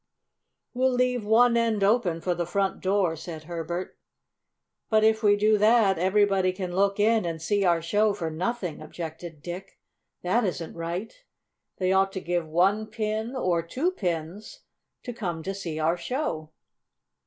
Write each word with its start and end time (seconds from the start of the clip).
"We'll 0.73 0.93
leave 0.93 1.23
one 1.23 1.55
end 1.55 1.83
open 1.83 2.21
for 2.21 2.33
the 2.33 2.47
front 2.47 2.81
door," 2.81 3.15
said 3.15 3.43
Herbert. 3.43 3.99
"But 4.89 5.03
if 5.03 5.21
we 5.21 5.35
do 5.37 5.59
that 5.59 5.99
everybody 5.99 6.53
can 6.53 6.75
look 6.75 6.99
in 6.99 7.23
and 7.23 7.39
see 7.39 7.63
our 7.63 7.83
show 7.83 8.11
for 8.15 8.31
nothing," 8.31 8.81
objected 8.81 9.43
Dick. 9.43 9.77
"That 10.23 10.43
isn't 10.43 10.73
right. 10.73 11.13
They 11.77 11.91
ought 11.93 12.11
to 12.13 12.19
give 12.19 12.47
one 12.47 12.87
pin, 12.87 13.35
or 13.35 13.61
two 13.61 13.91
pins, 13.91 14.61
to 15.03 15.13
come 15.13 15.43
to 15.43 15.53
see 15.53 15.77
our 15.77 15.97
show." 15.97 16.49